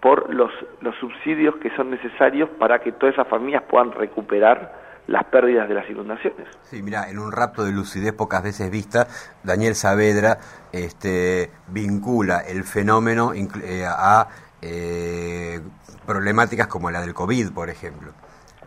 por 0.00 0.34
los, 0.34 0.50
los 0.80 0.94
subsidios 0.96 1.56
que 1.56 1.70
son 1.76 1.90
necesarios 1.90 2.48
para 2.58 2.80
que 2.80 2.92
todas 2.92 3.14
esas 3.14 3.28
familias 3.28 3.62
puedan 3.64 3.92
recuperar 3.92 4.85
las 5.06 5.24
pérdidas 5.24 5.68
de 5.68 5.74
las 5.74 5.88
inundaciones. 5.88 6.48
Sí, 6.62 6.82
mira, 6.82 7.08
en 7.08 7.18
un 7.18 7.32
rapto 7.32 7.64
de 7.64 7.72
lucidez 7.72 8.12
pocas 8.12 8.42
veces 8.42 8.70
vista, 8.70 9.06
Daniel 9.44 9.74
Saavedra 9.74 10.38
este, 10.72 11.50
vincula 11.68 12.40
el 12.40 12.64
fenómeno 12.64 13.32
eh, 13.32 13.84
a 13.86 14.28
eh, 14.62 15.60
problemáticas 16.06 16.66
como 16.66 16.90
la 16.90 17.00
del 17.00 17.14
COVID, 17.14 17.52
por 17.52 17.70
ejemplo. 17.70 18.12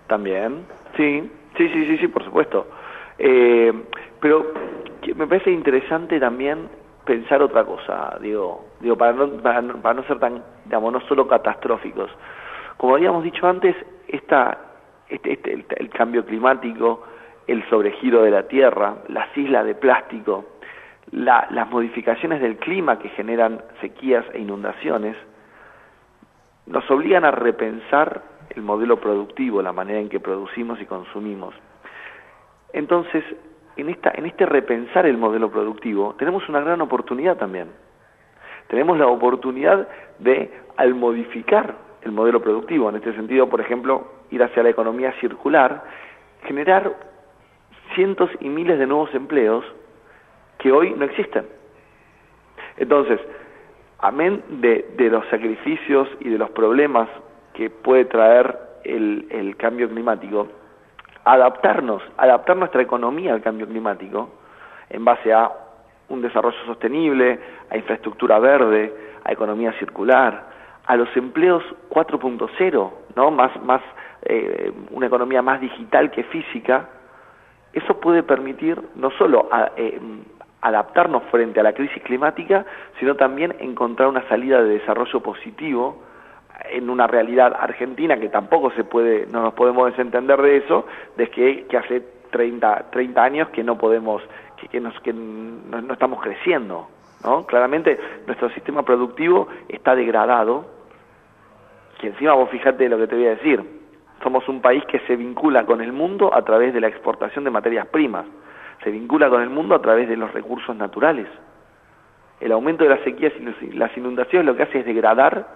También, 0.07 0.65
sí, 0.95 1.29
sí, 1.57 1.69
sí, 1.69 1.85
sí, 1.85 1.97
sí, 1.97 2.07
por 2.07 2.23
supuesto. 2.23 2.67
Eh, 3.17 3.73
pero 4.21 4.53
me 5.15 5.27
parece 5.27 5.51
interesante 5.51 6.19
también 6.19 6.69
pensar 7.05 7.41
otra 7.41 7.65
cosa, 7.65 8.17
digo, 8.21 8.65
digo 8.79 8.95
para 8.95 9.13
no, 9.13 9.41
para 9.41 9.61
no, 9.93 10.03
ser 10.03 10.19
tan, 10.19 10.43
digamos, 10.65 10.93
no 10.93 11.01
solo 11.01 11.27
catastróficos. 11.27 12.09
Como 12.77 12.95
habíamos 12.95 13.23
dicho 13.23 13.45
antes, 13.47 13.75
esta 14.07 14.68
este, 15.09 15.33
este, 15.33 15.65
el, 15.77 15.89
cambio 15.89 16.25
climático, 16.25 17.03
el 17.47 17.67
sobregiro 17.69 18.21
de 18.21 18.31
la 18.31 18.47
Tierra, 18.47 18.97
las 19.07 19.35
islas 19.35 19.65
de 19.65 19.75
plástico, 19.75 20.45
las 21.11 21.69
modificaciones 21.69 22.39
del 22.41 22.57
clima 22.57 22.99
que 22.99 23.09
generan 23.09 23.61
sequías 23.81 24.23
e 24.33 24.39
inundaciones, 24.39 25.17
nos 26.67 26.89
obligan 26.91 27.25
a 27.25 27.31
repensar 27.31 28.21
el 28.51 28.61
modelo 28.61 28.99
productivo, 28.99 29.61
la 29.61 29.73
manera 29.73 29.99
en 29.99 30.09
que 30.09 30.19
producimos 30.19 30.79
y 30.79 30.85
consumimos. 30.85 31.55
Entonces, 32.73 33.23
en, 33.75 33.89
esta, 33.89 34.11
en 34.13 34.27
este 34.27 34.45
repensar 34.45 35.07
el 35.07 35.17
modelo 35.17 35.49
productivo, 35.49 36.15
tenemos 36.19 36.47
una 36.47 36.61
gran 36.61 36.81
oportunidad 36.81 37.37
también. 37.37 37.69
Tenemos 38.67 38.99
la 38.99 39.07
oportunidad 39.07 39.87
de, 40.19 40.53
al 40.77 40.93
modificar 40.93 41.88
el 42.01 42.11
modelo 42.11 42.41
productivo, 42.41 42.89
en 42.89 42.97
este 42.97 43.13
sentido, 43.13 43.49
por 43.49 43.61
ejemplo, 43.61 44.07
ir 44.31 44.41
hacia 44.43 44.63
la 44.63 44.69
economía 44.69 45.13
circular, 45.19 45.83
generar 46.43 46.93
cientos 47.95 48.29
y 48.39 48.49
miles 48.49 48.79
de 48.79 48.87
nuevos 48.87 49.13
empleos 49.13 49.65
que 50.57 50.71
hoy 50.71 50.91
no 50.91 51.05
existen. 51.05 51.45
Entonces, 52.77 53.19
amén 53.99 54.43
de, 54.49 54.93
de 54.97 55.09
los 55.09 55.25
sacrificios 55.27 56.07
y 56.19 56.29
de 56.29 56.37
los 56.37 56.49
problemas 56.51 57.09
que 57.53 57.69
puede 57.69 58.05
traer 58.05 58.57
el, 58.83 59.27
el 59.31 59.57
cambio 59.57 59.89
climático, 59.89 60.47
adaptarnos, 61.25 62.01
adaptar 62.17 62.55
nuestra 62.57 62.81
economía 62.81 63.33
al 63.33 63.41
cambio 63.41 63.67
climático 63.67 64.29
en 64.89 65.03
base 65.03 65.33
a 65.33 65.51
un 66.09 66.21
desarrollo 66.21 66.57
sostenible, 66.65 67.39
a 67.69 67.77
infraestructura 67.77 68.39
verde, 68.39 68.93
a 69.23 69.31
economía 69.31 69.73
circular, 69.73 70.47
a 70.89 70.95
los 70.95 71.15
empleos 71.15 71.63
4.0, 71.91 72.91
¿no? 73.15 73.29
Más, 73.29 73.51
más, 73.63 73.79
eh, 74.23 74.73
una 74.89 75.05
economía 75.05 75.43
más 75.43 75.61
digital 75.61 76.09
que 76.09 76.23
física, 76.23 76.89
eso 77.71 77.99
puede 77.99 78.23
permitir 78.23 78.81
no 78.95 79.11
solo 79.11 79.47
eh, 79.77 79.99
adaptarnos 80.61 81.21
frente 81.29 81.59
a 81.59 81.63
la 81.63 81.73
crisis 81.73 82.01
climática, 82.01 82.65
sino 82.99 83.15
también 83.15 83.55
encontrar 83.59 84.09
una 84.09 84.27
salida 84.27 84.63
de 84.63 84.79
desarrollo 84.79 85.19
positivo 85.19 86.01
en 86.71 86.89
una 86.89 87.05
realidad 87.05 87.55
argentina 87.59 88.19
que 88.19 88.29
tampoco 88.29 88.71
se 88.71 88.83
puede, 88.83 89.27
no 89.27 89.43
nos 89.43 89.53
podemos 89.53 89.91
desentender 89.91 90.41
de 90.41 90.57
eso, 90.57 90.87
de 91.17 91.29
que, 91.29 91.67
que 91.67 91.77
hace 91.77 92.01
30, 92.31 92.87
30 92.89 93.23
años 93.23 93.49
que 93.49 93.63
no 93.63 93.77
podemos, 93.77 94.23
que, 94.57 94.67
que, 94.69 94.79
nos, 94.79 94.99
que 95.01 95.13
no, 95.13 95.93
estamos 95.93 96.19
creciendo. 96.19 96.87
¿no? 97.23 97.45
Claramente 97.45 97.99
nuestro 98.25 98.49
sistema 98.49 98.81
productivo 98.81 99.49
está 99.67 99.93
degradado 99.95 100.78
que 101.99 102.07
encima 102.07 102.33
vos 102.33 102.49
fijate 102.49 102.89
lo 102.89 102.97
que 102.97 103.07
te 103.07 103.15
voy 103.15 103.27
a 103.27 103.31
decir, 103.31 103.63
somos 104.23 104.47
un 104.49 104.61
país 104.61 104.83
que 104.85 104.99
se 105.01 105.15
vincula 105.15 105.65
con 105.65 105.81
el 105.81 105.91
mundo 105.91 106.33
a 106.33 106.41
través 106.43 106.73
de 106.73 106.81
la 106.81 106.87
exportación 106.87 107.43
de 107.43 107.51
materias 107.51 107.87
primas, 107.87 108.25
se 108.83 108.89
vincula 108.89 109.29
con 109.29 109.41
el 109.41 109.49
mundo 109.49 109.75
a 109.75 109.81
través 109.81 110.07
de 110.07 110.15
los 110.15 110.33
recursos 110.33 110.75
naturales. 110.75 111.27
El 112.39 112.53
aumento 112.53 112.85
de 112.85 112.91
las 112.91 113.03
sequías 113.03 113.33
y 113.61 113.71
las 113.73 113.95
inundaciones 113.97 114.45
lo 114.45 114.55
que 114.55 114.63
hace 114.63 114.79
es 114.79 114.85
degradar 114.85 115.47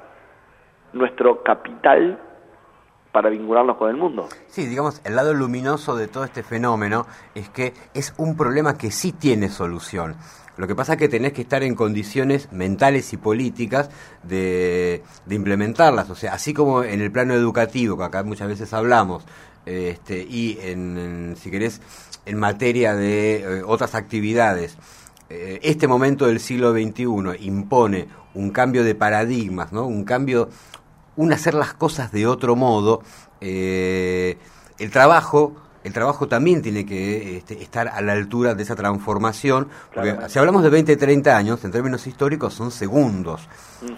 nuestro 0.92 1.42
capital 1.44 2.20
para 3.14 3.30
vincularnos 3.30 3.78
con 3.78 3.90
el 3.90 3.96
mundo. 3.96 4.28
Sí, 4.48 4.66
digamos, 4.66 5.02
el 5.06 5.16
lado 5.16 5.34
luminoso 5.34 5.96
de 5.96 6.08
todo 6.08 6.26
este 6.26 6.44
fenómeno 6.44 7.06
es 7.36 7.48
que 7.50 7.74
es 7.94 8.14
un 8.18 8.36
problema 8.36 8.78
que 8.78 8.92
sí 8.92 9.14
tiene 9.14 9.48
solución. 9.48 10.16
Lo 10.56 10.68
que 10.68 10.76
pasa 10.76 10.94
es 10.94 11.00
que 11.00 11.10
tenés 11.10 11.34
que 11.34 11.42
estar 11.42 11.64
en 11.64 11.74
condiciones 11.74 12.52
mentales 12.52 13.12
y 13.14 13.18
políticas 13.18 13.90
de, 14.22 15.04
implementarlas. 15.30 16.10
O 16.10 16.16
sea, 16.16 16.34
así 16.34 16.54
como 16.54 16.84
en 16.84 17.02
el 17.02 17.12
plano 17.12 17.34
educativo, 17.34 17.98
que 17.98 18.04
acá 18.04 18.24
muchas 18.24 18.48
veces 18.48 18.72
hablamos, 18.74 19.24
este, 19.66 20.22
y 20.22 20.60
en, 20.62 21.36
si 21.42 21.50
querés, 21.50 21.82
en 22.26 22.38
materia 22.38 22.96
de 22.96 23.36
eh, 23.36 23.64
otras 23.66 23.96
actividades, 23.96 24.78
eh, 25.30 25.60
este 25.64 25.88
momento 25.88 26.28
del 26.28 26.40
siglo 26.40 26.74
XXI 26.74 27.06
impone 27.40 28.08
un 28.36 28.52
cambio 28.52 28.84
de 28.84 28.94
paradigmas, 28.94 29.72
¿no? 29.72 29.86
Un 29.88 30.04
cambio, 30.04 30.50
un 31.16 31.34
hacer 31.34 31.56
las 31.56 31.74
cosas 31.74 32.12
de 32.12 32.28
otro 32.28 32.56
modo. 32.56 33.02
Eh, 33.42 34.38
el 34.78 34.92
trabajo 34.92 35.56
el 35.84 35.94
trabajo 35.94 36.28
también 36.28 36.62
tiene 36.62 36.86
que 36.86 37.38
este, 37.38 37.62
estar 37.62 37.88
a 37.88 38.02
la 38.02 38.13
altura 38.13 38.56
de 38.56 38.63
esa 38.63 38.75
transformación, 38.75 39.68
porque 39.94 40.18
si 40.30 40.40
hablamos 40.40 40.63
de 40.63 40.70
20, 40.70 40.96
30 40.96 41.36
años, 41.36 41.63
en 41.63 41.72
términos 41.72 42.08
históricos 42.08 42.54
son 42.54 42.72
segundos. 42.72 43.48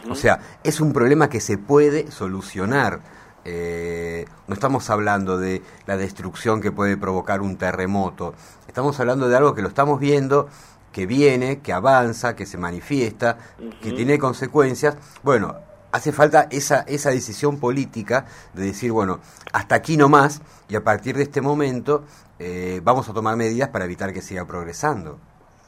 O 0.10 0.15
sea, 0.15 0.39
es 0.63 0.80
un 0.80 0.94
problema 0.94 1.30
que 1.30 1.39
se 1.39 1.58
puede 1.58 2.12
solucionar. 2.12 3.01
Eh, 3.48 4.25
no 4.48 4.56
estamos 4.56 4.89
hablando 4.89 5.38
de 5.38 5.62
la 5.86 5.98
destrucción 5.98 6.62
que 6.62 6.72
puede 6.72 6.98
provocar 6.98 7.42
un 7.42 7.58
terremoto, 7.58 8.34
estamos 8.68 9.00
hablando 9.00 9.30
de 9.30 9.38
algo 9.38 9.54
que 9.54 9.62
lo 9.62 9.68
estamos 9.68 10.00
viendo, 10.00 10.50
que 10.92 11.06
viene, 11.06 11.60
que 11.60 11.72
avanza, 11.72 12.36
que 12.36 12.46
se 12.46 12.58
manifiesta, 12.58 13.38
que 13.82 13.92
tiene 13.92 14.18
consecuencias. 14.18 14.96
Bueno, 15.24 15.56
hace 15.96 16.12
falta 16.12 16.48
esa, 16.52 16.82
esa 16.88 17.10
decisión 17.10 17.58
política 17.58 18.25
de 18.54 18.66
decir, 18.66 18.92
bueno, 18.92 19.20
hasta 19.54 19.75
aquí 19.75 19.96
no 19.96 20.10
más 20.10 20.42
y 20.68 20.75
a 20.75 20.84
partir 20.84 21.16
de 21.16 21.24
este 21.24 21.42
momento 21.42 22.04
eh, 22.38 22.82
vamos 22.84 23.08
a 23.08 23.14
tomar 23.14 23.38
medidas 23.38 23.70
para 23.70 23.86
evitar 23.86 24.12
que 24.12 24.22
siga 24.22 24.46
progresando. 24.46 25.18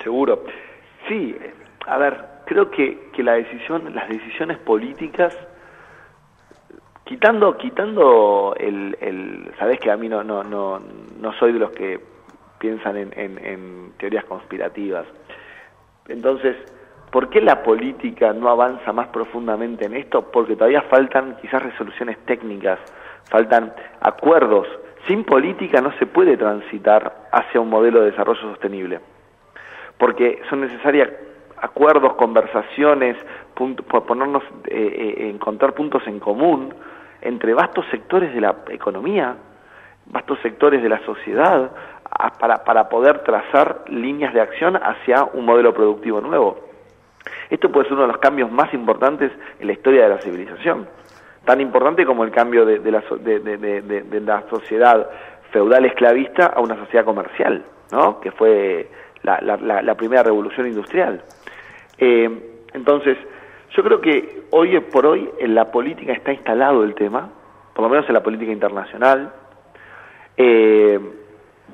Seguro. 0.04 0.44
Sí, 1.08 1.34
a 1.86 1.98
ver, 1.98 2.44
creo 2.46 2.70
que, 2.70 3.10
que 3.14 3.24
la 3.24 3.34
decisión, 3.36 3.96
las 3.96 4.10
decisiones 4.10 4.58
políticas, 4.58 5.34
quitando, 7.06 7.58
quitando 7.58 8.54
el, 8.60 8.98
el 9.00 9.54
sabes 9.58 9.80
que 9.80 9.90
a 9.90 9.96
mí 9.96 10.10
no, 10.10 10.26
no, 10.26 10.44
no, 10.44 10.82
no 11.22 11.34
soy 11.40 11.54
de 11.54 11.60
los 11.60 11.72
que 11.72 12.02
piensan 12.60 12.98
en, 12.98 13.14
en, 13.18 13.38
en 13.46 13.94
teorías 13.98 14.26
conspirativas. 14.26 15.06
Entonces, 16.10 16.58
¿por 17.12 17.30
qué 17.30 17.42
la 17.42 17.64
política 17.64 18.34
no 18.34 18.50
avanza 18.50 18.94
más 18.94 19.08
profundamente 19.08 19.86
en 19.86 19.96
esto? 19.96 20.32
Porque 20.32 20.56
todavía 20.56 20.82
faltan 20.84 21.38
quizás 21.42 21.64
resoluciones 21.64 22.18
técnicas, 22.26 22.80
faltan 23.30 23.74
acuerdos. 24.02 24.68
Sin 25.08 25.24
política 25.24 25.82
no 25.82 25.92
se 25.94 26.06
puede 26.06 26.36
transitar 26.38 27.28
hacia 27.32 27.62
un 27.62 27.70
modelo 27.70 28.02
de 28.02 28.12
desarrollo 28.12 28.42
sostenible, 28.42 29.00
porque 29.98 30.42
son 30.50 30.62
necesarias 30.62 31.10
acuerdos, 31.58 32.14
conversaciones, 32.16 33.16
ponernos, 33.56 34.44
eh, 34.66 35.16
eh, 35.18 35.30
encontrar 35.30 35.74
puntos 35.74 36.06
en 36.08 36.20
común 36.20 36.74
entre 37.22 37.54
vastos 37.54 37.86
sectores 37.90 38.34
de 38.34 38.42
la 38.42 38.56
economía, 38.70 39.36
vastos 40.08 40.40
sectores 40.44 40.84
de 40.84 40.90
la 40.90 41.00
sociedad, 41.06 41.72
para, 42.40 42.64
para 42.64 42.90
poder 42.90 43.20
trazar 43.20 43.84
líneas 43.88 44.34
de 44.34 44.42
acción 44.42 44.76
hacia 44.76 45.24
un 45.24 45.46
modelo 45.46 45.74
productivo 45.74 46.22
nuevo. 46.22 46.67
Esto 47.50 47.72
puede 47.72 47.86
ser 47.86 47.94
uno 47.94 48.04
de 48.04 48.14
los 48.14 48.18
cambios 48.18 48.52
más 48.52 48.74
importantes 48.74 49.32
en 49.60 49.68
la 49.68 49.74
historia 49.74 50.04
de 50.04 50.10
la 50.10 50.22
civilización, 50.22 50.88
tan 51.46 51.62
importante 51.62 52.06
como 52.06 52.24
el 52.24 52.32
cambio 52.32 52.66
de, 52.66 52.80
de, 52.80 52.92
la, 52.92 53.04
de, 53.20 53.40
de 53.40 54.20
la, 54.22 54.44
sociedad 54.50 55.10
feudal 55.52 55.86
esclavista 55.86 56.48
a 56.48 56.60
una 56.60 56.76
sociedad 56.76 57.06
comercial, 57.06 57.64
¿no? 57.92 58.20
que 58.20 58.32
fue 58.32 58.90
la, 59.24 59.40
la, 59.42 59.82
la 59.82 59.96
primera 59.96 60.24
revolución 60.24 60.68
industrial. 60.68 61.24
Eh, 61.98 62.30
entonces, 62.74 63.18
yo 63.76 63.84
creo 63.84 64.02
que 64.02 64.44
hoy 64.52 64.80
por 64.80 65.06
hoy 65.06 65.30
en 65.40 65.56
la 65.56 65.72
política 65.72 66.14
está 66.14 66.32
instalado 66.32 66.84
el 66.84 66.96
tema, 66.96 67.30
por 67.74 67.84
lo 67.84 67.90
menos 67.90 68.08
en 68.08 68.14
la 68.14 68.24
política 68.24 68.52
internacional. 68.52 69.32
Eh, 70.36 71.00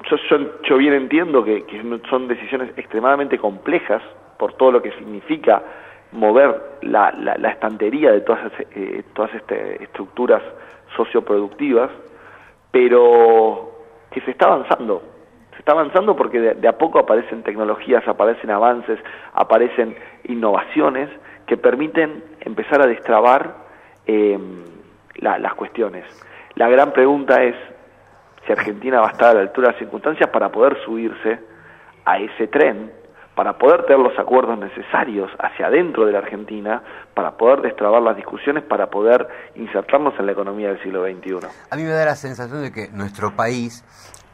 yo, 0.09 0.37
yo, 0.63 0.77
bien 0.77 0.93
entiendo 0.93 1.43
que, 1.43 1.63
que, 1.63 1.81
son 2.09 2.27
decisiones 2.27 2.71
extremadamente 2.77 3.37
complejas 3.37 4.01
por 4.43 4.55
todo 4.55 4.73
lo 4.73 4.81
que 4.81 4.91
significa 4.91 5.63
mover 6.11 6.79
la, 6.81 7.13
la, 7.13 7.37
la 7.37 7.49
estantería 7.51 8.11
de 8.11 8.19
todas, 8.19 8.51
eh, 8.75 9.01
todas 9.13 9.33
este, 9.35 9.81
estructuras 9.81 10.43
socioproductivas, 10.97 11.89
pero 12.69 13.71
que 14.11 14.19
se 14.19 14.31
está 14.31 14.47
avanzando. 14.47 15.01
Se 15.51 15.59
está 15.59 15.71
avanzando 15.71 16.13
porque 16.17 16.41
de, 16.41 16.67
a 16.67 16.77
poco 16.77 16.99
aparecen 16.99 17.41
tecnologías, 17.41 18.05
aparecen 18.05 18.51
avances, 18.51 18.99
aparecen 19.33 19.95
innovaciones 20.25 21.09
que 21.47 21.55
permiten 21.55 22.21
empezar 22.41 22.81
a 22.81 22.87
destrabar 22.87 23.55
eh, 24.05 24.37
la, 25.21 25.39
las 25.39 25.53
cuestiones. 25.53 26.03
La 26.55 26.67
gran 26.67 26.91
pregunta 26.91 27.41
es 27.41 27.55
si 28.45 28.51
Argentina 28.51 28.99
va 28.99 29.07
a 29.07 29.11
estar 29.11 29.29
a 29.29 29.35
la 29.35 29.39
altura 29.39 29.67
de 29.67 29.71
las 29.71 29.79
circunstancias 29.79 30.29
para 30.31 30.49
poder 30.49 30.77
subirse 30.83 31.39
a 32.03 32.17
ese 32.17 32.47
tren, 32.47 33.02
para 33.35 33.57
poder 33.57 33.83
tener 33.85 33.99
los 33.99 34.17
acuerdos 34.17 34.57
necesarios 34.59 35.31
hacia 35.39 35.67
adentro 35.67 36.05
de 36.05 36.11
la 36.11 36.19
Argentina, 36.19 36.83
para 37.13 37.31
poder 37.37 37.61
destrabar 37.61 38.01
las 38.01 38.15
discusiones, 38.15 38.63
para 38.63 38.89
poder 38.89 39.27
insertarnos 39.55 40.13
en 40.19 40.25
la 40.25 40.31
economía 40.33 40.69
del 40.69 40.81
siglo 40.83 41.03
XXI. 41.03 41.47
A 41.69 41.75
mí 41.75 41.83
me 41.83 41.89
da 41.89 42.05
la 42.05 42.15
sensación 42.15 42.61
de 42.61 42.71
que 42.71 42.89
nuestro 42.89 43.35
país, 43.35 43.83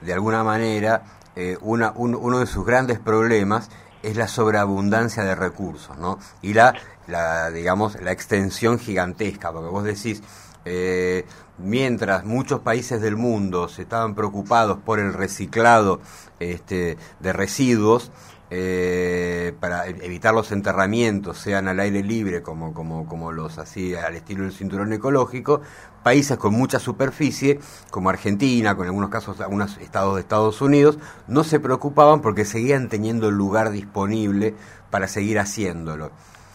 de 0.02 0.14
alguna 0.14 0.44
manera, 0.44 1.04
eh, 1.36 1.58
uno 1.62 2.40
de 2.40 2.46
sus 2.46 2.66
grandes 2.66 3.00
problemas 3.00 3.70
es 4.04 4.16
la 4.16 4.28
sobreabundancia 4.28 5.24
de 5.24 5.36
recursos, 5.36 5.98
¿no? 5.98 6.20
Y 6.42 6.54
la, 6.54 6.74
la 7.08 7.50
digamos, 7.52 8.02
la 8.02 8.12
extensión 8.12 8.80
gigantesca, 8.80 9.52
porque 9.52 9.70
vos 9.70 9.84
decís, 9.84 10.24
eh, 10.66 11.26
mientras 11.58 12.26
muchos 12.26 12.62
países 12.62 13.02
del 13.02 13.16
mundo 13.16 13.68
se 13.68 13.84
estaban 13.84 14.16
preocupados 14.16 14.78
por 14.80 15.00
el 15.00 15.14
reciclado 15.14 16.00
este, 16.40 16.98
de 17.20 17.34
residuos, 17.34 18.12
eh, 18.52 19.54
para 19.60 19.88
evitar 19.88 20.34
los 20.34 20.52
enterramientos, 20.52 21.38
sean 21.38 21.68
al 21.68 21.80
aire 21.80 22.02
libre 22.02 22.42
como, 22.42 22.74
como, 22.74 23.08
como 23.08 23.32
los 23.32 23.60
hacía 23.60 24.08
al 24.08 24.16
estilo 24.16 24.44
del 24.44 24.54
cinturón 24.54 24.92
ecológico, 24.92 25.62
países 26.04 26.38
con 26.38 26.54
mucha 26.54 26.80
superficie, 26.80 27.60
como 27.92 28.10
Argentina, 28.10 28.76
con 28.76 28.88
algunos 28.88 29.10
casos 29.10 29.40
algunos 29.42 29.78
estados 29.78 30.16
de 30.16 30.22
Estados 30.22 30.62
Unidos, 30.62 30.98
no 31.28 31.44
se 31.44 31.60
preocupaban 31.60 32.22
porque 32.22 32.46
seguían 32.46 32.90
teniendo 32.90 33.30
el 33.30 33.36
lugar 33.36 33.70
disponible 33.70 34.56
para 34.90 35.08
seguir 35.08 35.38
haciéndolo. 35.38 36.12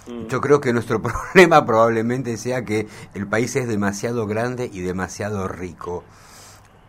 Mm. 0.08 0.26
Yo 0.26 0.40
creo 0.40 0.60
que 0.60 0.72
nuestro 0.72 1.00
problema 1.32 1.64
probablemente 1.64 2.36
sea 2.36 2.64
que 2.64 2.88
el 3.14 3.28
país 3.28 3.54
es 3.54 3.68
demasiado 3.68 4.26
grande 4.26 4.68
y 4.72 4.80
demasiado 4.80 5.46
rico. 5.46 6.02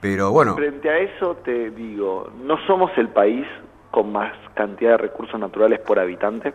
Pero 0.01 0.31
bueno. 0.31 0.55
Frente 0.55 0.89
a 0.89 0.97
eso 0.97 1.35
te 1.37 1.69
digo, 1.71 2.31
no 2.43 2.57
somos 2.65 2.91
el 2.97 3.09
país 3.09 3.45
con 3.95 4.11
más 4.11 4.33
cantidad 4.55 4.91
de 4.91 4.97
recursos 4.97 5.39
naturales 5.39 5.79
por 5.79 5.97
habitante. 5.97 6.53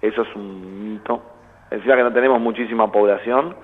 Eso 0.00 0.22
es 0.22 0.34
un 0.34 0.94
mito. 0.94 1.20
Decir, 1.70 1.94
que 1.94 2.02
no 2.02 2.12
tenemos 2.14 2.40
muchísima 2.40 2.90
población, 2.90 3.54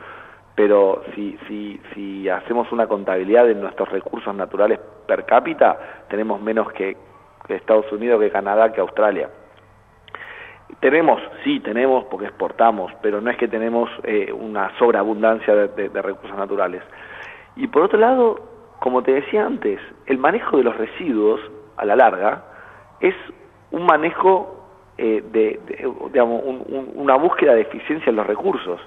pero 0.54 1.02
si, 1.14 1.38
si, 1.48 1.80
si 1.94 2.28
hacemos 2.28 2.70
una 2.70 2.86
contabilidad 2.86 3.46
de 3.46 3.54
nuestros 3.54 3.88
recursos 3.88 4.34
naturales 4.34 4.78
per 5.06 5.24
cápita, 5.24 6.04
tenemos 6.10 6.38
menos 6.42 6.70
que, 6.72 6.98
Estados 7.48 7.90
Unidos, 7.92 8.20
que 8.20 8.30
Canadá, 8.30 8.72
que 8.72 8.82
Australia. 8.82 9.30
Tenemos, 10.80 11.18
sí, 11.44 11.60
tenemos 11.60 12.04
porque 12.10 12.26
exportamos, 12.26 12.92
pero 13.00 13.22
no 13.22 13.30
es 13.30 13.38
que 13.38 13.48
tenemos 13.48 13.88
eh, 14.02 14.30
una 14.30 14.76
sobreabundancia 14.78 15.54
de, 15.54 15.88
de 15.88 16.02
recursos 16.02 16.36
naturales. 16.36 16.82
Y 17.56 17.68
por 17.68 17.80
otro 17.80 17.98
lado, 17.98 18.38
como 18.80 19.02
te 19.02 19.12
decía 19.12 19.46
antes, 19.46 19.80
el 20.04 20.18
manejo 20.18 20.58
de 20.58 20.64
los 20.64 20.76
residuos 20.76 21.40
a 21.78 21.86
la 21.86 21.96
larga 21.96 22.44
es 23.00 23.14
un 23.70 23.86
manejo 23.86 24.58
eh, 24.96 25.22
de, 25.30 25.60
de, 25.66 25.92
digamos, 26.12 26.42
un, 26.44 26.64
un, 26.68 26.92
una 26.96 27.16
búsqueda 27.16 27.54
de 27.54 27.62
eficiencia 27.62 28.10
en 28.10 28.16
los 28.16 28.26
recursos. 28.26 28.80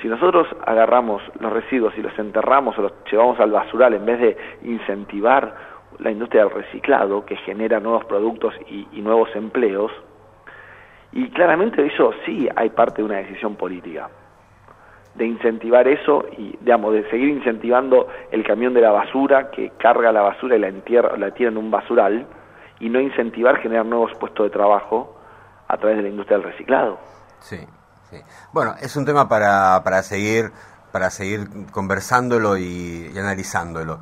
Si 0.00 0.08
nosotros 0.08 0.46
agarramos 0.64 1.22
los 1.40 1.52
residuos 1.52 1.92
y 1.98 2.02
los 2.02 2.16
enterramos 2.18 2.78
o 2.78 2.82
los 2.82 2.92
llevamos 3.10 3.38
al 3.40 3.50
basural 3.50 3.94
en 3.94 4.06
vez 4.06 4.20
de 4.20 4.36
incentivar 4.62 5.54
la 5.98 6.10
industria 6.10 6.44
del 6.44 6.54
reciclado 6.54 7.26
que 7.26 7.36
genera 7.36 7.80
nuevos 7.80 8.04
productos 8.06 8.54
y, 8.68 9.00
nuevos 9.02 9.34
empleos, 9.34 9.92
y 11.12 11.28
claramente 11.30 11.84
eso 11.84 12.12
sí 12.24 12.48
hay 12.54 12.70
parte 12.70 13.02
de 13.02 13.06
una 13.06 13.16
decisión 13.16 13.56
política 13.56 14.08
de 15.16 15.26
incentivar 15.26 15.88
eso 15.88 16.24
y 16.38 16.56
digamos 16.60 16.94
de 16.94 17.10
seguir 17.10 17.30
incentivando 17.30 18.06
el 18.30 18.44
camión 18.44 18.72
de 18.72 18.80
la 18.80 18.92
basura 18.92 19.50
que 19.50 19.72
carga 19.76 20.12
la 20.12 20.22
basura 20.22 20.54
y 20.56 20.60
la 20.60 20.68
entierra 20.68 21.16
la 21.16 21.32
tira 21.32 21.50
en 21.50 21.56
un 21.56 21.68
basural 21.68 22.26
y 22.80 22.88
no 22.88 23.00
incentivar 23.00 23.58
generar 23.58 23.86
nuevos 23.86 24.12
puestos 24.18 24.46
de 24.46 24.50
trabajo 24.50 25.16
a 25.68 25.76
través 25.76 25.98
de 25.98 26.02
la 26.02 26.08
industria 26.08 26.38
del 26.38 26.46
reciclado. 26.46 26.98
Sí, 27.38 27.58
sí. 28.10 28.16
Bueno, 28.52 28.74
es 28.80 28.96
un 28.96 29.04
tema 29.04 29.28
para, 29.28 29.82
para 29.84 30.02
seguir 30.02 30.50
para 30.92 31.10
seguir 31.10 31.48
conversándolo 31.70 32.56
y, 32.56 33.10
y 33.14 33.18
analizándolo. 33.18 34.00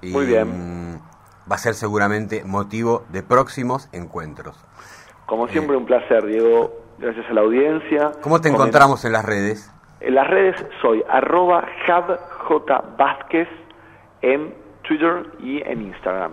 Y, 0.00 0.12
Muy 0.12 0.26
bien. 0.26 1.00
Va 1.50 1.56
a 1.56 1.58
ser 1.58 1.74
seguramente 1.74 2.44
motivo 2.44 3.04
de 3.08 3.22
próximos 3.22 3.88
encuentros. 3.92 4.56
Como 5.26 5.48
siempre, 5.48 5.74
eh, 5.74 5.78
un 5.78 5.86
placer, 5.86 6.24
Diego. 6.26 6.72
Gracias 6.98 7.26
a 7.30 7.32
la 7.32 7.40
audiencia. 7.40 8.12
¿Cómo 8.22 8.40
te 8.40 8.48
encontramos 8.48 9.04
en 9.04 9.12
las 9.12 9.24
redes? 9.24 9.72
En 10.00 10.14
las 10.14 10.28
redes 10.28 10.56
soy 10.80 11.02
arroba 11.08 11.66
en 14.20 14.54
Twitter 14.82 15.26
y 15.40 15.62
en 15.62 15.82
Instagram 15.82 16.32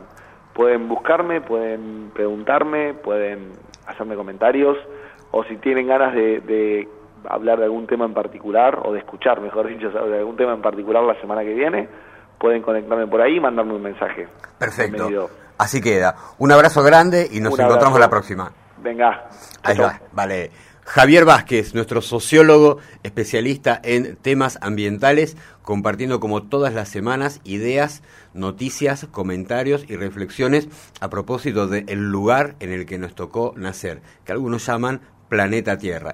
pueden 0.55 0.87
buscarme, 0.87 1.41
pueden 1.41 2.11
preguntarme, 2.13 2.93
pueden 2.93 3.51
hacerme 3.85 4.15
comentarios 4.15 4.77
o 5.31 5.43
si 5.43 5.57
tienen 5.57 5.87
ganas 5.87 6.15
de, 6.15 6.39
de, 6.39 6.87
hablar 7.29 7.59
de 7.59 7.65
algún 7.65 7.85
tema 7.85 8.05
en 8.05 8.13
particular 8.13 8.79
o 8.83 8.93
de 8.93 8.99
escuchar, 8.99 9.41
mejor 9.41 9.67
dicho, 9.67 9.89
de 9.89 10.17
algún 10.17 10.37
tema 10.37 10.53
en 10.53 10.61
particular 10.61 11.03
la 11.03 11.19
semana 11.19 11.41
que 11.41 11.53
viene, 11.53 11.89
pueden 12.39 12.61
conectarme 12.61 13.05
por 13.05 13.21
ahí 13.21 13.35
y 13.35 13.39
mandarme 13.39 13.73
un 13.73 13.83
mensaje. 13.83 14.27
Perfecto. 14.57 14.93
Bienvenido. 14.93 15.29
Así 15.57 15.81
queda. 15.81 16.15
Un 16.37 16.51
abrazo 16.51 16.83
grande 16.83 17.27
y 17.29 17.41
nos 17.41 17.53
un 17.53 17.59
encontramos 17.61 17.95
abrazo. 17.95 17.99
la 17.99 18.09
próxima. 18.09 18.51
Venga. 18.77 19.27
Ahí 19.63 19.77
va. 19.77 19.99
Vale. 20.13 20.51
Javier 20.85 21.25
Vázquez, 21.25 21.73
nuestro 21.73 22.03
sociólogo 22.03 22.77
especialista 23.01 23.81
en 23.83 24.17
temas 24.17 24.59
ambientales, 24.61 25.35
compartiendo 25.63 26.19
como 26.19 26.43
todas 26.43 26.75
las 26.75 26.89
semanas 26.89 27.41
ideas, 27.43 28.03
noticias, 28.35 29.07
comentarios 29.09 29.83
y 29.89 29.95
reflexiones 29.95 30.67
a 31.01 31.09
propósito 31.09 31.67
del 31.67 32.11
lugar 32.11 32.55
en 32.59 32.71
el 32.71 32.85
que 32.85 32.99
nos 32.99 33.15
tocó 33.15 33.55
nacer, 33.57 34.01
que 34.25 34.31
algunos 34.31 34.67
llaman 34.67 35.01
planeta 35.27 35.79
Tierra. 35.79 36.13